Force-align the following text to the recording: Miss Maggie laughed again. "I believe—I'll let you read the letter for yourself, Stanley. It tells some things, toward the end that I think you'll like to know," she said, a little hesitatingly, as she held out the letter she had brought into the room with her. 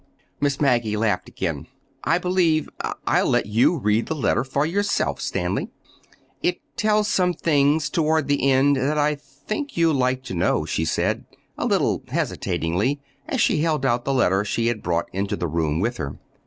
Miss 0.39 0.59
Maggie 0.59 0.97
laughed 0.97 1.29
again. 1.29 1.67
"I 2.03 2.17
believe—I'll 2.17 3.29
let 3.29 3.45
you 3.45 3.77
read 3.77 4.07
the 4.07 4.15
letter 4.15 4.43
for 4.43 4.65
yourself, 4.65 5.21
Stanley. 5.21 5.69
It 6.41 6.59
tells 6.75 7.07
some 7.07 7.35
things, 7.35 7.87
toward 7.87 8.27
the 8.27 8.49
end 8.49 8.77
that 8.77 8.97
I 8.97 9.13
think 9.13 9.77
you'll 9.77 9.93
like 9.93 10.23
to 10.23 10.33
know," 10.33 10.65
she 10.65 10.85
said, 10.85 11.25
a 11.55 11.67
little 11.67 12.01
hesitatingly, 12.07 12.99
as 13.27 13.41
she 13.41 13.61
held 13.61 13.85
out 13.85 14.03
the 14.03 14.11
letter 14.15 14.43
she 14.43 14.65
had 14.65 14.81
brought 14.81 15.05
into 15.13 15.35
the 15.35 15.47
room 15.47 15.79
with 15.79 15.97
her. 15.97 16.17